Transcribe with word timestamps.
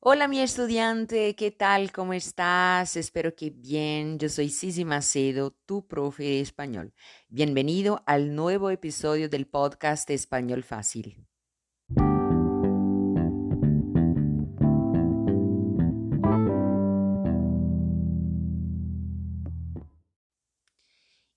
Hola 0.00 0.28
mi 0.28 0.40
estudiante, 0.40 1.34
¿qué 1.34 1.50
tal? 1.50 1.90
¿Cómo 1.90 2.12
estás? 2.12 2.96
Espero 2.96 3.34
que 3.34 3.50
bien. 3.50 4.18
Yo 4.18 4.28
soy 4.28 4.50
Sisi 4.50 4.84
Macedo, 4.84 5.52
tu 5.64 5.86
profe 5.88 6.22
de 6.22 6.40
español. 6.40 6.92
Bienvenido 7.28 8.02
al 8.06 8.34
nuevo 8.34 8.70
episodio 8.70 9.28
del 9.28 9.46
podcast 9.46 10.08
Español 10.10 10.62
Fácil. 10.62 11.26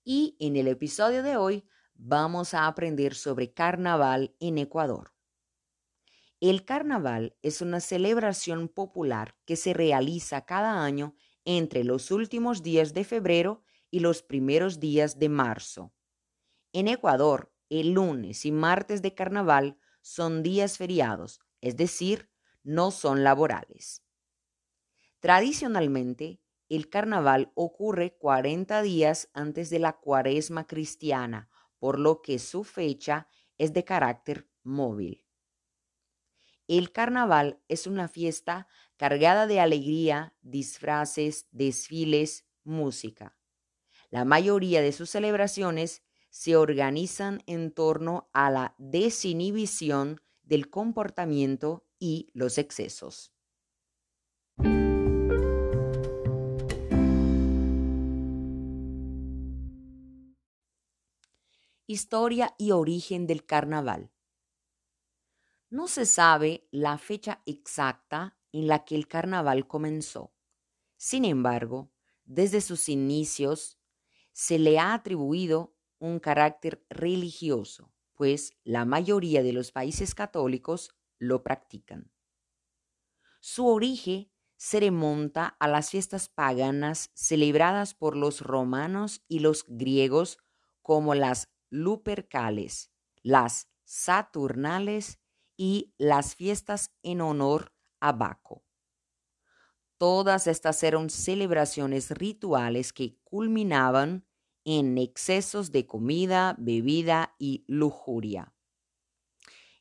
Y 0.04 0.36
en 0.38 0.56
el 0.56 0.68
episodio 0.68 1.22
de 1.22 1.36
hoy 1.36 1.64
vamos 1.94 2.54
a 2.54 2.66
aprender 2.66 3.14
sobre 3.14 3.52
carnaval 3.52 4.36
en 4.38 4.58
Ecuador. 4.58 5.12
El 6.40 6.64
carnaval 6.64 7.36
es 7.42 7.60
una 7.60 7.80
celebración 7.80 8.68
popular 8.68 9.36
que 9.44 9.56
se 9.56 9.74
realiza 9.74 10.46
cada 10.46 10.82
año 10.82 11.14
entre 11.44 11.84
los 11.84 12.10
últimos 12.10 12.62
días 12.62 12.94
de 12.94 13.04
febrero 13.04 13.62
y 13.90 14.00
los 14.00 14.22
primeros 14.22 14.80
días 14.80 15.18
de 15.18 15.28
marzo. 15.28 15.92
En 16.72 16.88
Ecuador, 16.88 17.52
el 17.68 17.92
lunes 17.92 18.46
y 18.46 18.52
martes 18.52 19.02
de 19.02 19.14
carnaval 19.14 19.78
son 20.00 20.42
días 20.42 20.78
feriados, 20.78 21.40
es 21.60 21.76
decir, 21.76 22.30
no 22.62 22.90
son 22.90 23.22
laborales. 23.22 24.02
Tradicionalmente, 25.18 26.40
el 26.70 26.88
carnaval 26.88 27.52
ocurre 27.54 28.16
40 28.16 28.80
días 28.80 29.28
antes 29.34 29.68
de 29.68 29.78
la 29.78 29.92
cuaresma 29.92 30.66
cristiana, 30.66 31.50
por 31.78 31.98
lo 31.98 32.22
que 32.22 32.38
su 32.38 32.64
fecha 32.64 33.28
es 33.58 33.74
de 33.74 33.84
carácter 33.84 34.48
móvil. 34.62 35.26
El 36.70 36.92
carnaval 36.92 37.58
es 37.66 37.88
una 37.88 38.06
fiesta 38.06 38.68
cargada 38.96 39.48
de 39.48 39.58
alegría, 39.58 40.36
disfraces, 40.40 41.48
desfiles, 41.50 42.46
música. 42.62 43.36
La 44.08 44.24
mayoría 44.24 44.80
de 44.80 44.92
sus 44.92 45.10
celebraciones 45.10 46.04
se 46.28 46.54
organizan 46.54 47.42
en 47.46 47.72
torno 47.72 48.30
a 48.32 48.52
la 48.52 48.76
desinhibición 48.78 50.20
del 50.44 50.70
comportamiento 50.70 51.88
y 51.98 52.28
los 52.34 52.56
excesos. 52.56 53.32
Historia 61.88 62.54
y 62.58 62.70
origen 62.70 63.26
del 63.26 63.44
carnaval. 63.44 64.12
No 65.70 65.86
se 65.86 66.04
sabe 66.04 66.66
la 66.72 66.98
fecha 66.98 67.42
exacta 67.46 68.36
en 68.50 68.66
la 68.66 68.84
que 68.84 68.96
el 68.96 69.06
carnaval 69.06 69.68
comenzó. 69.68 70.34
Sin 70.96 71.24
embargo, 71.24 71.92
desde 72.24 72.60
sus 72.60 72.88
inicios 72.88 73.78
se 74.32 74.58
le 74.58 74.80
ha 74.80 74.94
atribuido 74.94 75.76
un 76.00 76.18
carácter 76.18 76.84
religioso, 76.90 77.92
pues 78.14 78.52
la 78.64 78.84
mayoría 78.84 79.44
de 79.44 79.52
los 79.52 79.70
países 79.70 80.14
católicos 80.14 80.90
lo 81.18 81.44
practican. 81.44 82.10
Su 83.40 83.68
origen 83.68 84.30
se 84.56 84.80
remonta 84.80 85.56
a 85.60 85.68
las 85.68 85.90
fiestas 85.90 86.28
paganas 86.28 87.10
celebradas 87.14 87.94
por 87.94 88.16
los 88.16 88.40
romanos 88.40 89.24
y 89.28 89.38
los 89.38 89.64
griegos 89.68 90.38
como 90.82 91.14
las 91.14 91.48
Lupercales, 91.70 92.90
las 93.22 93.68
Saturnales 93.84 95.20
y 95.62 95.92
las 95.98 96.36
fiestas 96.36 96.90
en 97.02 97.20
honor 97.20 97.74
a 98.00 98.12
Baco. 98.12 98.64
Todas 99.98 100.46
estas 100.46 100.82
eran 100.82 101.10
celebraciones 101.10 102.12
rituales 102.12 102.94
que 102.94 103.18
culminaban 103.24 104.24
en 104.64 104.96
excesos 104.96 105.70
de 105.70 105.86
comida, 105.86 106.56
bebida 106.56 107.34
y 107.38 107.66
lujuria. 107.66 108.54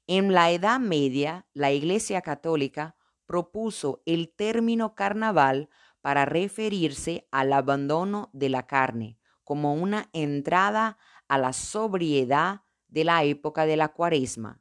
En 0.05 0.33
la 0.33 0.51
Edad 0.51 0.81
Media, 0.81 1.47
la 1.53 1.71
Iglesia 1.71 2.21
Católica 2.21 2.97
propuso 3.25 4.03
el 4.05 4.33
término 4.35 4.95
carnaval 4.95 5.69
para 6.01 6.25
referirse 6.25 7.25
al 7.31 7.53
abandono 7.53 8.29
de 8.33 8.49
la 8.49 8.67
carne 8.67 9.17
como 9.45 9.75
una 9.75 10.09
entrada 10.11 10.97
a 11.29 11.37
la 11.37 11.53
sobriedad 11.53 12.63
de 12.89 13.05
la 13.05 13.23
época 13.23 13.65
de 13.65 13.77
la 13.77 13.93
cuaresma, 13.93 14.59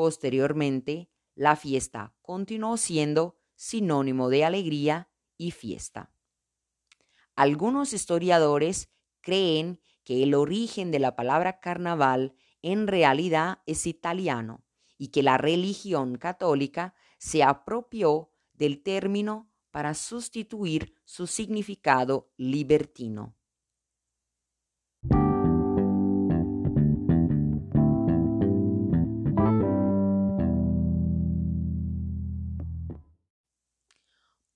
Posteriormente, 0.00 1.10
la 1.34 1.56
fiesta 1.56 2.16
continuó 2.22 2.78
siendo 2.78 3.36
sinónimo 3.54 4.30
de 4.30 4.46
alegría 4.46 5.10
y 5.36 5.50
fiesta. 5.50 6.10
Algunos 7.36 7.92
historiadores 7.92 8.88
creen 9.20 9.78
que 10.02 10.22
el 10.22 10.32
origen 10.32 10.90
de 10.90 11.00
la 11.00 11.16
palabra 11.16 11.60
carnaval 11.60 12.34
en 12.62 12.86
realidad 12.86 13.58
es 13.66 13.86
italiano 13.86 14.64
y 14.96 15.08
que 15.08 15.22
la 15.22 15.36
religión 15.36 16.16
católica 16.16 16.94
se 17.18 17.42
apropió 17.42 18.32
del 18.54 18.82
término 18.82 19.52
para 19.70 19.92
sustituir 19.92 20.94
su 21.04 21.26
significado 21.26 22.32
libertino. 22.38 23.36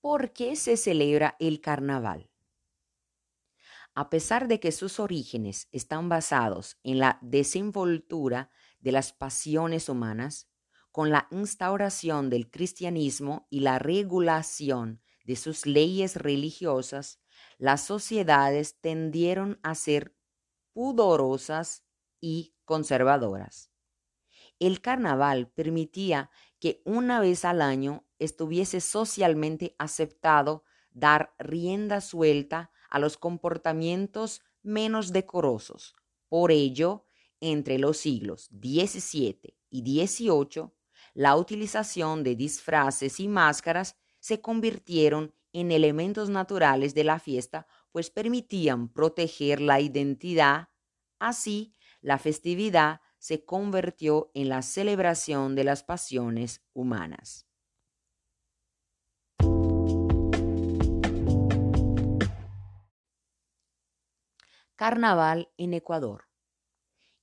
¿Por 0.05 0.33
qué 0.33 0.55
se 0.55 0.77
celebra 0.77 1.35
el 1.39 1.61
carnaval? 1.61 2.29
A 3.95 4.11
pesar 4.11 4.47
de 4.47 4.59
que 4.59 4.71
sus 4.71 4.99
orígenes 4.99 5.67
están 5.71 6.09
basados 6.09 6.77
en 6.83 6.99
la 6.99 7.17
desenvoltura 7.23 8.51
de 8.79 8.91
las 8.91 9.13
pasiones 9.13 9.89
humanas, 9.89 10.47
con 10.91 11.09
la 11.09 11.27
instauración 11.31 12.29
del 12.29 12.51
cristianismo 12.51 13.47
y 13.49 13.61
la 13.61 13.79
regulación 13.79 15.01
de 15.23 15.35
sus 15.35 15.65
leyes 15.65 16.17
religiosas, 16.17 17.19
las 17.57 17.83
sociedades 17.83 18.79
tendieron 18.79 19.59
a 19.63 19.73
ser 19.73 20.15
pudorosas 20.71 21.83
y 22.21 22.53
conservadoras. 22.63 23.71
El 24.59 24.81
carnaval 24.81 25.49
permitía 25.49 26.29
que 26.59 26.83
una 26.85 27.19
vez 27.19 27.43
al 27.43 27.63
año 27.63 28.04
estuviese 28.19 28.81
socialmente 28.81 29.75
aceptado 29.77 30.63
dar 30.91 31.33
rienda 31.37 32.01
suelta 32.01 32.71
a 32.89 32.99
los 32.99 33.17
comportamientos 33.17 34.41
menos 34.63 35.11
decorosos. 35.11 35.95
Por 36.29 36.51
ello, 36.51 37.05
entre 37.41 37.77
los 37.77 37.97
siglos 37.97 38.49
XVII 38.51 39.57
y 39.69 40.07
XVIII, 40.07 40.71
la 41.13 41.35
utilización 41.35 42.23
de 42.23 42.35
disfraces 42.35 43.19
y 43.19 43.27
máscaras 43.27 43.95
se 44.19 44.41
convirtieron 44.41 45.33
en 45.53 45.71
elementos 45.71 46.29
naturales 46.29 46.93
de 46.93 47.03
la 47.03 47.19
fiesta, 47.19 47.67
pues 47.91 48.09
permitían 48.09 48.89
proteger 48.89 49.61
la 49.61 49.79
identidad. 49.79 50.69
Así, 51.19 51.73
la 52.01 52.17
festividad 52.17 53.01
se 53.17 53.45
convirtió 53.45 54.31
en 54.33 54.49
la 54.49 54.61
celebración 54.61 55.55
de 55.55 55.63
las 55.63 55.83
pasiones 55.83 56.61
humanas. 56.73 57.44
Carnaval 64.77 65.49
en 65.55 65.73
Ecuador. 65.73 66.27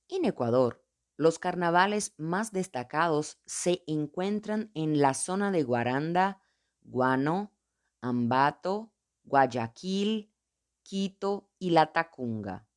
En 0.09 0.25
Ecuador, 0.25 0.83
los 1.17 1.37
carnavales 1.37 2.15
más 2.17 2.51
destacados 2.51 3.37
se 3.45 3.83
encuentran 3.85 4.71
en 4.73 4.99
la 4.99 5.13
zona 5.13 5.51
de 5.51 5.61
Guaranda, 5.61 6.41
Guano, 6.81 7.53
Ambato, 8.01 8.91
Guayaquil, 9.23 10.33
Quito 10.81 11.51
y 11.59 11.69
La 11.69 11.93
Tacunga. 11.93 12.67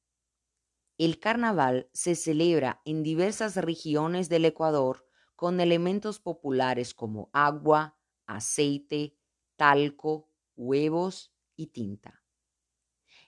El 0.98 1.20
carnaval 1.20 1.88
se 1.94 2.14
celebra 2.14 2.82
en 2.84 3.02
diversas 3.02 3.56
regiones 3.56 4.28
del 4.28 4.44
Ecuador 4.44 5.06
con 5.36 5.58
elementos 5.60 6.20
populares 6.20 6.92
como 6.92 7.30
agua, 7.32 7.96
aceite, 8.26 9.16
talco, 9.56 10.28
huevos 10.54 11.32
y 11.56 11.68
tinta. 11.68 12.22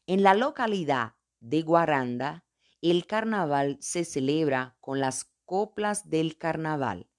En 0.07 0.23
la 0.23 0.35
localidad 0.35 1.18
de 1.41 1.63
Guaranda, 1.63 2.45
el 2.81 3.07
carnaval 3.07 3.79
se 3.81 4.05
celebra 4.05 4.77
con 4.81 5.01
las 5.01 5.33
coplas 5.45 6.09
del 6.09 6.37
carnaval, 6.39 7.11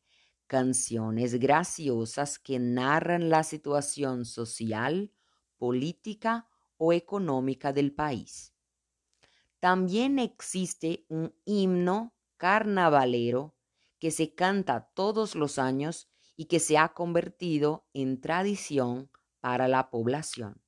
canciones 0.48 1.36
graciosas 1.36 2.40
que 2.40 2.60
narran 2.60 3.30
la 3.30 3.44
situación 3.44 4.26
social, 4.26 5.12
política 5.58 6.48
o 6.78 6.94
económica 6.94 7.74
del 7.74 7.94
país. 7.94 8.54
También 9.60 10.20
existe 10.20 11.06
un 11.10 11.36
himno 11.46 12.16
carnavalero 12.38 13.58
que 14.00 14.12
se 14.12 14.34
canta 14.34 14.90
todos 14.94 15.36
los 15.36 15.60
años 15.60 16.10
y 16.38 16.46
que 16.46 16.60
se 16.60 16.78
ha 16.78 16.94
convertido 16.94 17.86
en 17.94 18.22
tradición 18.22 19.12
para 19.42 19.68
la 19.68 19.90
población. 19.90 20.62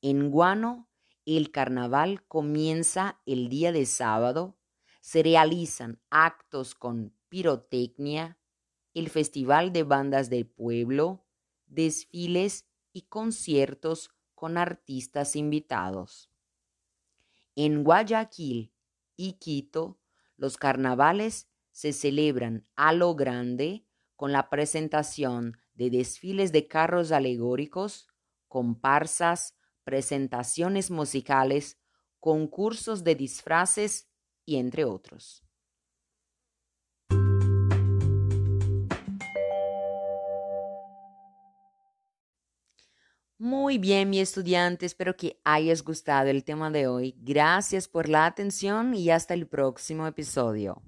En 0.00 0.30
Guano, 0.30 0.87
el 1.36 1.50
carnaval 1.50 2.24
comienza 2.26 3.20
el 3.26 3.48
día 3.48 3.70
de 3.72 3.84
sábado, 3.84 4.56
se 5.00 5.22
realizan 5.22 6.00
actos 6.10 6.74
con 6.74 7.14
pirotecnia, 7.28 8.38
el 8.94 9.10
festival 9.10 9.72
de 9.72 9.82
bandas 9.82 10.30
del 10.30 10.46
pueblo, 10.46 11.26
desfiles 11.66 12.66
y 12.92 13.02
conciertos 13.02 14.10
con 14.34 14.56
artistas 14.56 15.36
invitados. 15.36 16.30
En 17.54 17.84
Guayaquil 17.84 18.72
y 19.16 19.32
Quito, 19.34 19.98
los 20.36 20.56
carnavales 20.56 21.48
se 21.72 21.92
celebran 21.92 22.66
a 22.76 22.92
lo 22.92 23.14
grande 23.14 23.84
con 24.16 24.32
la 24.32 24.48
presentación 24.48 25.58
de 25.74 25.90
desfiles 25.90 26.52
de 26.52 26.66
carros 26.66 27.12
alegóricos, 27.12 28.08
comparsas, 28.48 29.57
presentaciones 29.88 30.90
musicales, 30.90 31.78
concursos 32.20 33.04
de 33.04 33.14
disfraces 33.14 34.06
y 34.44 34.56
entre 34.56 34.84
otros. 34.84 35.42
Muy 43.38 43.78
bien, 43.78 44.10
mi 44.10 44.20
estudiante, 44.20 44.84
espero 44.84 45.16
que 45.16 45.40
hayas 45.42 45.82
gustado 45.82 46.28
el 46.28 46.44
tema 46.44 46.70
de 46.70 46.86
hoy. 46.86 47.14
Gracias 47.22 47.88
por 47.88 48.10
la 48.10 48.26
atención 48.26 48.92
y 48.92 49.08
hasta 49.08 49.32
el 49.32 49.46
próximo 49.46 50.06
episodio. 50.06 50.82